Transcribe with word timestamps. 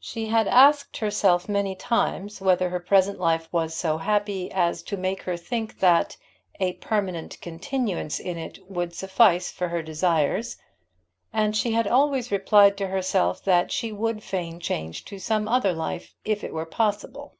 She 0.00 0.26
had 0.26 0.48
asked 0.48 0.96
herself 0.96 1.48
many 1.48 1.76
times 1.76 2.40
whether 2.40 2.70
her 2.70 2.80
present 2.80 3.20
life 3.20 3.48
was 3.52 3.72
so 3.72 3.98
happy 3.98 4.50
as 4.50 4.82
to 4.82 4.96
make 4.96 5.22
her 5.22 5.36
think 5.36 5.78
that 5.78 6.16
a 6.58 6.72
permanent 6.72 7.40
continuance 7.40 8.18
in 8.18 8.36
it 8.36 8.58
would 8.68 8.96
suffice 8.96 9.52
for 9.52 9.68
her 9.68 9.80
desires, 9.80 10.56
and 11.32 11.56
she 11.56 11.70
had 11.70 11.86
always 11.86 12.32
replied 12.32 12.76
to 12.78 12.88
herself 12.88 13.44
that 13.44 13.70
she 13.70 13.92
would 13.92 14.24
fain 14.24 14.58
change 14.58 15.04
to 15.04 15.20
some 15.20 15.46
other 15.46 15.72
life 15.72 16.16
if 16.24 16.42
it 16.42 16.52
were 16.52 16.66
possible. 16.66 17.36